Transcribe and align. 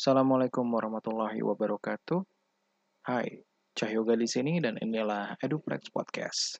Assalamualaikum 0.00 0.64
warahmatullahi 0.64 1.44
wabarakatuh. 1.44 2.24
Hai, 3.04 3.44
Cahyoga 3.76 4.16
di 4.16 4.24
sini 4.24 4.56
dan 4.56 4.80
inilah 4.80 5.36
EduPlex 5.36 5.92
Podcast. 5.92 6.56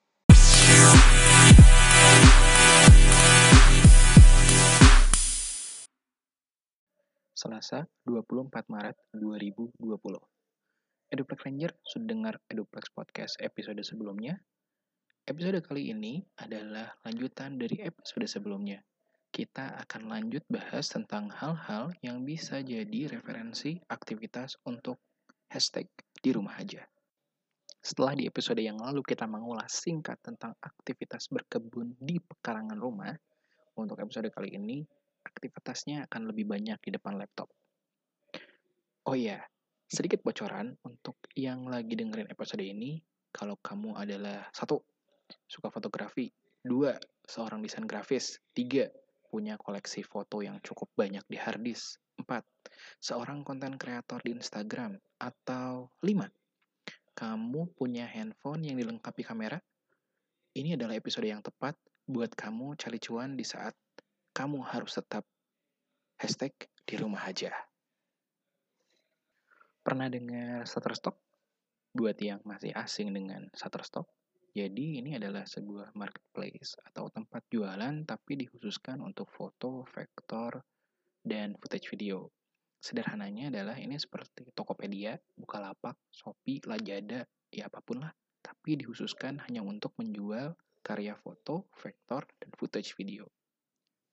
Selasa, 7.33 7.89
24 8.05 8.69
Maret 8.69 9.01
2020. 9.17 9.73
EduPlex 11.09 11.41
Ranger 11.41 11.73
sudah 11.81 12.07
dengar 12.13 12.37
EduPlex 12.45 12.93
Podcast 12.93 13.41
episode 13.41 13.81
sebelumnya? 13.81 14.37
Episode 15.25 15.65
kali 15.65 15.89
ini 15.89 16.21
adalah 16.37 16.93
lanjutan 17.09 17.57
dari 17.57 17.81
episode 17.89 18.29
sebelumnya 18.29 18.85
kita 19.31 19.79
akan 19.87 20.11
lanjut 20.11 20.43
bahas 20.51 20.91
tentang 20.91 21.31
hal-hal 21.31 21.95
yang 22.03 22.27
bisa 22.27 22.59
jadi 22.61 23.07
referensi 23.07 23.79
aktivitas 23.87 24.59
untuk 24.67 24.99
hashtag 25.47 25.87
di 26.19 26.35
rumah 26.35 26.59
aja. 26.59 26.83
Setelah 27.81 28.13
di 28.19 28.29
episode 28.29 28.61
yang 28.61 28.77
lalu 28.77 29.01
kita 29.01 29.25
mengulas 29.25 29.73
singkat 29.73 30.21
tentang 30.21 30.53
aktivitas 30.61 31.31
berkebun 31.33 31.97
di 31.97 32.21
pekarangan 32.21 32.77
rumah, 32.77 33.15
untuk 33.79 33.97
episode 34.03 34.29
kali 34.35 34.53
ini 34.53 34.85
aktivitasnya 35.25 36.05
akan 36.11 36.29
lebih 36.29 36.45
banyak 36.45 36.77
di 36.83 36.91
depan 36.93 37.17
laptop. 37.17 37.49
Oh 39.09 39.17
iya, 39.17 39.41
sedikit 39.89 40.21
bocoran 40.21 40.77
untuk 40.85 41.17
yang 41.33 41.65
lagi 41.71 41.97
dengerin 41.97 42.29
episode 42.29 42.61
ini, 42.61 43.01
kalau 43.33 43.57
kamu 43.63 43.97
adalah 43.97 44.45
satu 44.53 44.83
suka 45.49 45.73
fotografi, 45.73 46.29
dua 46.61 46.99
seorang 47.25 47.65
desain 47.65 47.87
grafis, 47.87 48.37
tiga 48.53 48.91
punya 49.31 49.55
koleksi 49.55 50.03
foto 50.03 50.43
yang 50.43 50.59
cukup 50.59 50.91
banyak 50.99 51.23
di 51.31 51.39
harddisk. 51.39 52.03
4. 52.19 52.43
Seorang 52.99 53.47
konten 53.47 53.79
kreator 53.79 54.19
di 54.27 54.35
Instagram. 54.35 54.99
Atau 55.23 55.95
5. 56.03 56.27
Kamu 57.15 57.79
punya 57.79 58.11
handphone 58.11 58.67
yang 58.67 58.77
dilengkapi 58.77 59.23
kamera? 59.23 59.63
Ini 60.51 60.75
adalah 60.75 60.99
episode 60.99 61.31
yang 61.31 61.41
tepat 61.41 61.79
buat 62.11 62.35
kamu 62.35 62.75
cari 62.75 62.99
cuan 62.99 63.39
di 63.39 63.47
saat 63.47 63.79
kamu 64.35 64.67
harus 64.67 64.99
tetap 64.99 65.23
hashtag 66.19 66.51
di 66.83 66.99
rumah 66.99 67.23
aja. 67.23 67.55
Pernah 69.81 70.11
dengar 70.11 70.67
Shutterstock? 70.67 71.17
Buat 71.95 72.19
yang 72.19 72.43
masih 72.43 72.75
asing 72.75 73.15
dengan 73.15 73.47
Shutterstock, 73.55 74.07
jadi 74.51 74.99
ini 74.99 75.15
adalah 75.15 75.47
sebuah 75.47 75.95
marketplace 75.95 76.75
atau 76.91 77.07
tempat 77.07 77.47
jualan 77.47 78.03
tapi 78.03 78.35
dikhususkan 78.35 78.99
untuk 78.99 79.31
foto, 79.31 79.87
vektor, 79.87 80.59
dan 81.23 81.55
footage 81.55 81.87
video. 81.87 82.27
Sederhananya 82.81 83.53
adalah 83.53 83.77
ini 83.79 83.95
seperti 84.01 84.51
Tokopedia, 84.51 85.15
Bukalapak, 85.37 85.95
Shopee, 86.11 86.65
Lazada, 86.67 87.23
ya 87.53 87.69
apa 87.71 87.79
pun 87.85 88.03
lah. 88.03 88.13
Tapi 88.41 88.81
dikhususkan 88.81 89.39
hanya 89.47 89.61
untuk 89.61 89.95
menjual 90.01 90.57
karya 90.81 91.15
foto, 91.15 91.69
vektor, 91.77 92.25
dan 92.41 92.51
footage 92.57 92.97
video. 92.97 93.29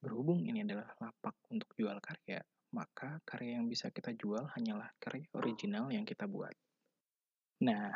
Berhubung 0.04 0.46
ini 0.46 0.62
adalah 0.62 0.94
lapak 1.00 1.34
untuk 1.50 1.72
jual 1.80 1.98
karya, 2.04 2.44
maka 2.76 3.24
karya 3.24 3.58
yang 3.58 3.66
bisa 3.72 3.90
kita 3.90 4.14
jual 4.14 4.46
hanyalah 4.54 4.92
karya 5.00 5.26
original 5.34 5.90
yang 5.90 6.04
kita 6.04 6.28
buat. 6.28 6.54
Nah, 7.64 7.90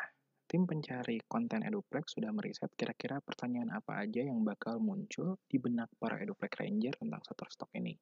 Tim 0.52 0.68
pencari 0.68 1.16
konten 1.24 1.64
Eduplex 1.64 2.12
sudah 2.12 2.28
meriset 2.28 2.68
kira-kira 2.76 3.24
pertanyaan 3.24 3.72
apa 3.72 4.04
aja 4.04 4.20
yang 4.20 4.44
bakal 4.44 4.76
muncul 4.84 5.40
di 5.48 5.56
benak 5.56 5.88
para 5.96 6.20
Eduplex 6.20 6.60
Ranger 6.60 6.92
tentang 6.92 7.24
Shutterstock 7.24 7.72
ini. 7.80 7.96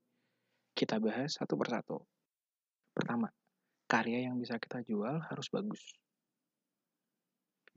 Kita 0.75 0.98
bahas 0.98 1.39
satu 1.39 1.55
persatu. 1.55 2.03
Pertama, 2.91 3.31
karya 3.87 4.27
yang 4.27 4.34
bisa 4.43 4.59
kita 4.59 4.83
jual 4.83 5.23
harus 5.31 5.47
bagus. 5.47 5.95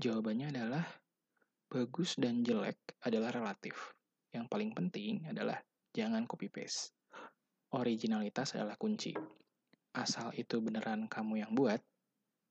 Jawabannya 0.01 0.57
adalah 0.57 0.89
bagus 1.69 2.17
dan 2.17 2.41
jelek 2.41 2.97
adalah 3.05 3.29
relatif. 3.29 3.93
Yang 4.33 4.49
paling 4.49 4.73
penting 4.73 5.29
adalah 5.29 5.61
jangan 5.93 6.25
copy 6.25 6.49
paste. 6.49 6.97
Originalitas 7.77 8.57
adalah 8.57 8.73
kunci. 8.81 9.13
Asal 9.93 10.33
itu 10.33 10.65
beneran 10.65 11.05
kamu 11.05 11.45
yang 11.45 11.53
buat, 11.53 11.77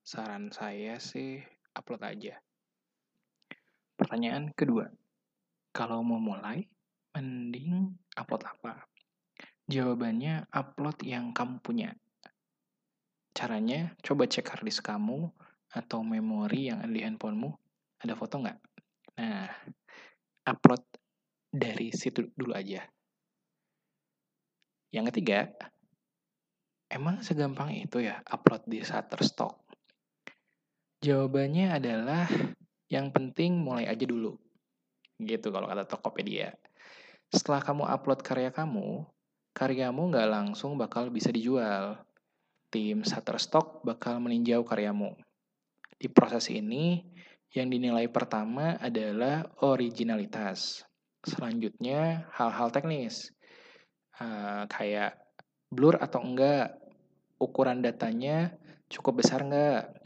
saran 0.07 0.55
saya 0.55 1.03
sih 1.03 1.43
upload 1.77 2.03
aja. 2.05 2.35
Pertanyaan 3.97 4.51
kedua, 4.53 4.89
kalau 5.73 6.05
mau 6.05 6.21
mulai, 6.21 6.65
mending 7.17 7.93
upload 8.19 8.45
apa? 8.45 8.89
Jawabannya 9.69 10.49
upload 10.53 11.01
yang 11.07 11.33
kamu 11.33 11.63
punya. 11.65 11.91
Caranya, 13.33 13.97
coba 14.05 14.29
cek 14.29 14.53
harddisk 14.53 14.85
kamu 14.85 15.33
atau 15.73 16.05
memori 16.05 16.69
yang 16.69 16.85
ada 16.85 16.93
di 16.93 17.01
handphonemu, 17.01 17.49
ada 18.05 18.13
foto 18.13 18.43
nggak? 18.45 18.59
Nah, 19.17 19.49
upload 20.45 20.83
dari 21.49 21.89
situ 21.93 22.29
dulu 22.37 22.53
aja. 22.53 22.85
Yang 24.93 25.05
ketiga, 25.15 25.49
emang 26.93 27.25
segampang 27.25 27.73
itu 27.73 28.05
ya 28.05 28.21
upload 28.29 28.69
di 28.69 28.85
Shutterstock? 28.85 29.62
Jawabannya 31.03 31.75
adalah 31.75 32.31
yang 32.87 33.11
penting 33.11 33.59
mulai 33.59 33.91
aja 33.91 34.07
dulu. 34.07 34.39
Gitu 35.19 35.51
kalau 35.51 35.67
kata 35.67 35.83
Tokopedia. 35.83 36.55
Setelah 37.27 37.59
kamu 37.59 37.91
upload 37.91 38.23
karya 38.23 38.55
kamu, 38.55 39.03
karyamu 39.51 40.15
nggak 40.15 40.31
langsung 40.31 40.79
bakal 40.79 41.11
bisa 41.11 41.35
dijual. 41.35 41.99
Tim 42.71 43.03
Shutterstock 43.03 43.83
bakal 43.83 44.23
meninjau 44.23 44.63
karyamu. 44.63 45.19
Di 45.99 46.07
proses 46.07 46.47
ini, 46.55 47.03
yang 47.51 47.67
dinilai 47.67 48.07
pertama 48.07 48.79
adalah 48.79 49.43
originalitas. 49.59 50.87
Selanjutnya, 51.27 52.31
hal-hal 52.31 52.71
teknis. 52.71 53.35
Uh, 54.23 54.71
kayak 54.71 55.19
blur 55.67 55.99
atau 55.99 56.23
enggak, 56.23 56.79
ukuran 57.43 57.83
datanya 57.83 58.55
cukup 58.87 59.27
besar 59.27 59.43
enggak, 59.43 60.02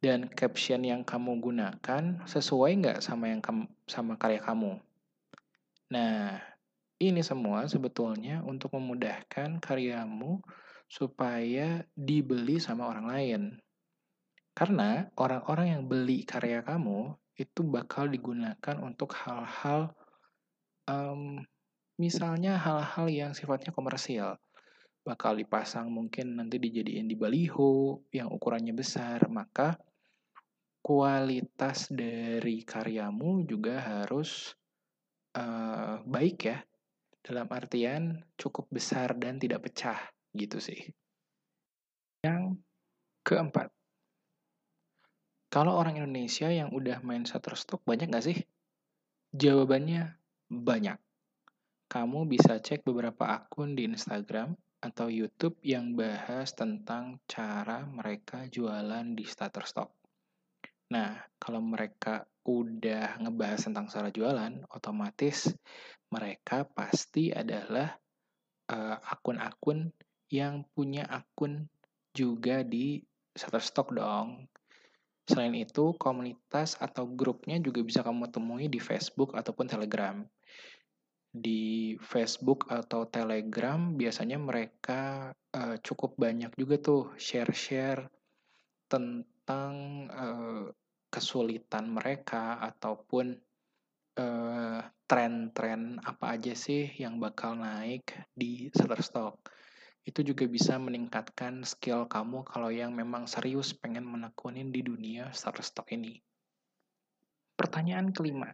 dan 0.00 0.32
caption 0.32 0.80
yang 0.80 1.04
kamu 1.04 1.44
gunakan 1.44 2.24
sesuai 2.24 2.70
nggak 2.80 2.98
sama 3.04 3.28
yang 3.28 3.44
kamu, 3.44 3.68
sama 3.84 4.16
karya 4.16 4.40
kamu. 4.40 4.80
Nah, 5.92 6.40
ini 7.00 7.20
semua 7.20 7.68
sebetulnya 7.68 8.40
untuk 8.44 8.72
memudahkan 8.76 9.60
karyamu 9.60 10.40
supaya 10.88 11.84
dibeli 11.92 12.56
sama 12.56 12.88
orang 12.88 13.06
lain. 13.06 13.42
Karena 14.56 15.08
orang-orang 15.20 15.76
yang 15.78 15.82
beli 15.84 16.24
karya 16.24 16.64
kamu 16.64 17.16
itu 17.36 17.60
bakal 17.64 18.08
digunakan 18.08 18.76
untuk 18.80 19.16
hal-hal, 19.16 19.92
um, 20.88 21.40
misalnya 21.96 22.56
hal-hal 22.56 23.06
yang 23.08 23.32
sifatnya 23.32 23.72
komersial. 23.72 24.36
Bakal 25.00 25.40
dipasang 25.40 25.88
mungkin 25.88 26.36
nanti 26.36 26.60
dijadiin 26.60 27.08
di 27.08 27.16
baliho 27.16 28.04
yang 28.12 28.28
ukurannya 28.28 28.76
besar, 28.76 29.24
maka 29.32 29.80
kualitas 30.90 31.86
dari 31.86 32.66
karyamu 32.66 33.46
juga 33.46 33.78
harus 33.78 34.58
uh, 35.38 36.02
baik 36.02 36.38
ya. 36.50 36.58
Dalam 37.22 37.46
artian 37.46 38.18
cukup 38.34 38.66
besar 38.74 39.14
dan 39.14 39.38
tidak 39.38 39.70
pecah 39.70 40.02
gitu 40.34 40.58
sih. 40.58 40.90
Yang 42.26 42.58
keempat, 43.22 43.70
kalau 45.46 45.78
orang 45.78 46.02
Indonesia 46.02 46.50
yang 46.50 46.74
udah 46.74 47.06
main 47.06 47.22
Shutterstock 47.22 47.86
banyak 47.86 48.10
nggak 48.10 48.26
sih? 48.26 48.38
Jawabannya 49.30 50.18
banyak. 50.50 50.98
Kamu 51.86 52.26
bisa 52.26 52.58
cek 52.58 52.82
beberapa 52.82 53.30
akun 53.30 53.78
di 53.78 53.86
Instagram 53.86 54.58
atau 54.82 55.06
YouTube 55.06 55.54
yang 55.62 55.94
bahas 55.94 56.50
tentang 56.58 57.22
cara 57.30 57.86
mereka 57.86 58.50
jualan 58.50 59.06
di 59.14 59.22
Shutterstock. 59.22 59.99
Nah, 60.90 61.22
kalau 61.38 61.62
mereka 61.62 62.26
udah 62.42 63.22
ngebahas 63.22 63.70
tentang 63.70 63.86
cara 63.86 64.10
jualan, 64.10 64.66
otomatis 64.74 65.54
mereka 66.10 66.66
pasti 66.66 67.30
adalah 67.30 67.94
eh, 68.66 68.96
akun-akun 68.98 69.86
yang 70.30 70.66
punya 70.74 71.06
akun 71.06 71.66
juga 72.10 72.66
di 72.66 72.98
Shutterstock 73.34 73.94
dong. 73.94 74.50
Selain 75.30 75.54
itu, 75.54 75.94
komunitas 75.94 76.74
atau 76.82 77.06
grupnya 77.06 77.62
juga 77.62 77.86
bisa 77.86 78.02
kamu 78.02 78.34
temui 78.34 78.66
di 78.66 78.82
Facebook 78.82 79.38
ataupun 79.38 79.70
Telegram. 79.70 80.18
Di 81.30 81.94
Facebook 82.02 82.66
atau 82.66 83.06
Telegram 83.06 83.94
biasanya 83.94 84.42
mereka 84.42 85.30
uh, 85.54 85.78
cukup 85.78 86.18
banyak 86.18 86.50
juga 86.58 86.82
tuh 86.82 87.14
share-share 87.14 88.10
tentang 88.90 89.39
uh, 90.10 90.66
kesulitan 91.10 91.90
mereka 91.90 92.62
ataupun 92.62 93.34
uh, 94.18 94.80
tren-tren 95.10 95.98
apa 96.06 96.38
aja 96.38 96.54
sih 96.54 96.86
yang 96.94 97.18
bakal 97.18 97.58
naik 97.58 98.14
di 98.30 98.70
Shutterstock. 98.70 99.42
Itu 100.06 100.22
juga 100.22 100.46
bisa 100.46 100.78
meningkatkan 100.78 101.66
skill 101.66 102.06
kamu 102.06 102.46
kalau 102.46 102.70
yang 102.70 102.94
memang 102.94 103.26
serius 103.26 103.74
pengen 103.74 104.06
menekunin 104.06 104.70
di 104.70 104.80
dunia 104.86 105.34
Shutterstock 105.34 105.90
ini. 105.92 106.16
Pertanyaan 107.58 108.14
kelima, 108.14 108.48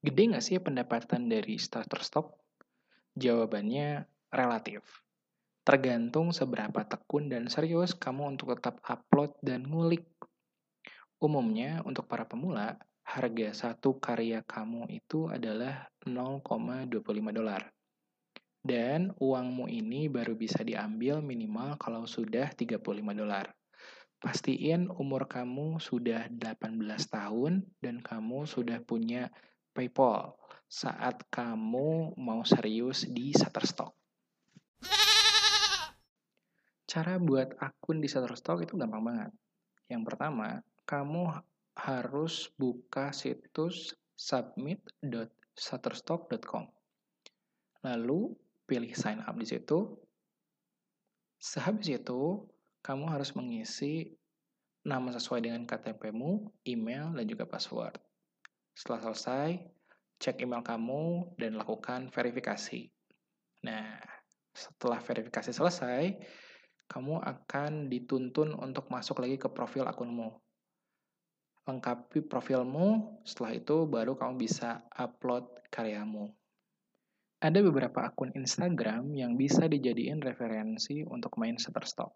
gede 0.00 0.22
nggak 0.32 0.44
sih 0.44 0.56
pendapatan 0.62 1.28
dari 1.28 1.60
Shutterstock? 1.60 2.32
Jawabannya 3.16 4.06
relatif. 4.32 5.05
Tergantung 5.66 6.30
seberapa 6.30 6.86
tekun 6.86 7.26
dan 7.26 7.50
serius 7.50 7.98
kamu 7.98 8.38
untuk 8.38 8.54
tetap 8.54 8.78
upload 8.86 9.34
dan 9.42 9.66
ngulik. 9.66 10.06
Umumnya, 11.18 11.82
untuk 11.82 12.06
para 12.06 12.22
pemula, 12.22 12.78
harga 13.02 13.50
satu 13.50 13.98
karya 13.98 14.46
kamu 14.46 14.86
itu 14.94 15.26
adalah 15.26 15.90
0,25 16.06 17.02
dolar. 17.34 17.66
Dan 18.62 19.10
uangmu 19.18 19.66
ini 19.66 20.06
baru 20.06 20.38
bisa 20.38 20.62
diambil 20.62 21.18
minimal 21.18 21.74
kalau 21.82 22.06
sudah 22.06 22.46
35 22.54 22.78
dolar. 23.10 23.50
Pastiin 24.22 24.86
umur 24.86 25.26
kamu 25.26 25.82
sudah 25.82 26.30
18 26.30 26.78
tahun 27.10 27.66
dan 27.82 27.98
kamu 27.98 28.46
sudah 28.46 28.78
punya 28.86 29.34
PayPal 29.74 30.38
saat 30.70 31.26
kamu 31.26 32.14
mau 32.14 32.46
serius 32.46 33.02
di 33.10 33.34
Shutterstock. 33.34 34.05
Cara 36.86 37.18
buat 37.18 37.58
akun 37.58 37.98
di 37.98 38.06
Shutterstock 38.06 38.62
itu 38.62 38.78
gampang 38.78 39.02
banget. 39.02 39.34
Yang 39.90 40.02
pertama, 40.06 40.62
kamu 40.86 41.34
harus 41.74 42.46
buka 42.54 43.10
situs 43.10 43.98
submit.shutterstock.com. 44.14 46.64
Lalu 47.82 48.30
pilih 48.64 48.94
sign 48.94 49.18
up 49.26 49.34
di 49.34 49.46
situ. 49.46 49.98
Sehabis 51.36 51.98
itu, 51.98 52.46
kamu 52.86 53.10
harus 53.10 53.34
mengisi 53.34 54.14
nama 54.86 55.10
sesuai 55.10 55.42
dengan 55.42 55.66
KTP-mu, 55.66 56.54
email, 56.70 57.10
dan 57.18 57.26
juga 57.26 57.50
password. 57.50 57.98
Setelah 58.78 59.10
selesai, 59.10 59.58
cek 60.22 60.46
email 60.46 60.62
kamu 60.62 61.34
dan 61.36 61.58
lakukan 61.58 62.08
verifikasi. 62.14 62.86
Nah, 63.66 63.98
setelah 64.54 65.02
verifikasi 65.02 65.50
selesai, 65.52 66.14
kamu 66.86 67.18
akan 67.22 67.90
dituntun 67.90 68.54
untuk 68.54 68.88
masuk 68.88 69.22
lagi 69.22 69.36
ke 69.36 69.50
profil 69.50 69.86
akunmu. 69.86 70.30
Lengkapi 71.66 72.22
profilmu, 72.30 73.18
setelah 73.26 73.58
itu 73.58 73.90
baru 73.90 74.14
kamu 74.14 74.38
bisa 74.38 74.86
upload 74.94 75.50
karyamu. 75.66 76.30
Ada 77.42 77.60
beberapa 77.60 78.06
akun 78.06 78.32
Instagram 78.32 79.12
yang 79.12 79.34
bisa 79.34 79.66
dijadiin 79.66 80.22
referensi 80.22 81.02
untuk 81.04 81.36
main 81.36 81.58
Shutterstock. 81.58 82.14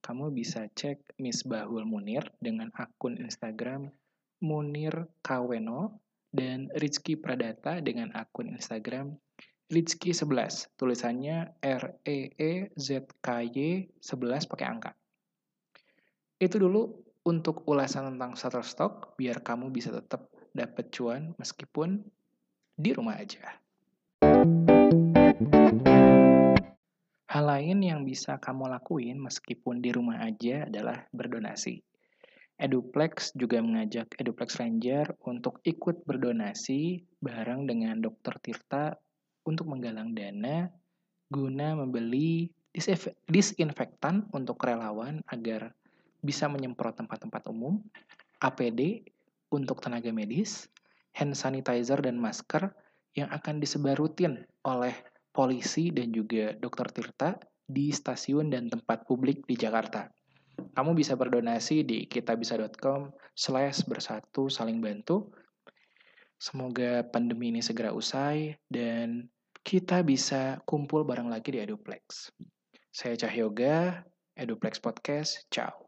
Kamu 0.00 0.32
bisa 0.32 0.66
cek 0.72 1.20
Miss 1.20 1.44
Bahul 1.44 1.86
Munir 1.86 2.24
dengan 2.40 2.72
akun 2.74 3.20
Instagram 3.20 3.92
Munir 4.42 5.06
Kaweno 5.20 6.02
dan 6.32 6.68
Rizky 6.76 7.16
Pradata 7.16 7.78
dengan 7.84 8.12
akun 8.16 8.52
Instagram 8.52 9.16
Rizky 9.66 10.14
11, 10.14 10.78
tulisannya 10.78 11.58
R 11.58 11.98
E 12.06 12.30
E 12.38 12.70
Z 12.78 13.02
K 13.18 13.42
Y 13.50 13.90
11 13.98 14.46
pakai 14.46 14.62
angka. 14.62 14.94
Itu 16.38 16.62
dulu 16.62 16.94
untuk 17.26 17.66
ulasan 17.66 18.14
tentang 18.14 18.38
Shutterstock 18.38 19.18
biar 19.18 19.42
kamu 19.42 19.74
bisa 19.74 19.90
tetap 19.90 20.30
dapat 20.54 20.94
cuan 20.94 21.34
meskipun 21.34 21.98
di 22.78 22.94
rumah 22.94 23.18
aja. 23.18 23.58
Hal 27.26 27.44
lain 27.50 27.82
yang 27.82 28.06
bisa 28.06 28.38
kamu 28.38 28.70
lakuin 28.70 29.18
meskipun 29.18 29.82
di 29.82 29.90
rumah 29.90 30.22
aja 30.22 30.70
adalah 30.70 31.10
berdonasi. 31.10 31.82
Eduplex 32.54 33.34
juga 33.34 33.58
mengajak 33.58 34.14
Eduplex 34.14 34.62
Ranger 34.62 35.18
untuk 35.26 35.58
ikut 35.66 36.06
berdonasi 36.06 37.02
bareng 37.18 37.66
dengan 37.66 37.98
Dr. 37.98 38.38
Tirta 38.38 38.94
untuk 39.46 39.70
menggalang 39.70 40.12
dana 40.12 40.68
guna 41.30 41.74
membeli 41.74 42.50
disinfektan 43.26 44.28
untuk 44.36 44.60
relawan 44.60 45.24
agar 45.32 45.72
bisa 46.20 46.50
menyemprot 46.50 46.98
tempat-tempat 47.00 47.48
umum, 47.48 47.80
APD 48.42 49.06
untuk 49.48 49.80
tenaga 49.80 50.12
medis, 50.12 50.68
hand 51.16 51.32
sanitizer 51.32 52.02
dan 52.04 52.20
masker 52.20 52.68
yang 53.16 53.32
akan 53.32 53.62
disebar 53.62 53.96
rutin 53.96 54.44
oleh 54.68 54.92
polisi 55.32 55.88
dan 55.88 56.12
juga 56.12 56.52
dokter 56.60 56.92
Tirta 56.92 57.40
di 57.64 57.88
stasiun 57.88 58.52
dan 58.52 58.68
tempat 58.68 59.08
publik 59.08 59.48
di 59.48 59.56
Jakarta. 59.56 60.12
Kamu 60.56 60.92
bisa 60.96 61.16
berdonasi 61.16 61.84
di 61.84 62.04
kitabisa.com 62.08 63.12
slash 63.32 63.84
bersatu 63.88 64.48
saling 64.48 64.80
bantu. 64.80 65.32
Semoga 66.36 67.00
pandemi 67.08 67.48
ini 67.48 67.64
segera 67.64 67.92
usai 67.96 68.56
dan 68.68 69.28
kita 69.66 70.06
bisa 70.06 70.62
kumpul 70.62 71.02
bareng 71.02 71.26
lagi 71.26 71.50
di 71.50 71.58
Eduplex. 71.58 72.30
Saya 72.94 73.18
Cahyoga, 73.18 74.06
Eduplex 74.38 74.78
Podcast, 74.78 75.42
ciao. 75.50 75.85